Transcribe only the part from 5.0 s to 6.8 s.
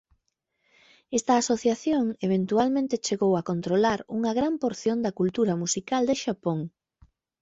da cultura musical de Xapón.